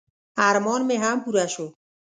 [0.47, 1.67] ارمان مې هم پوره شو.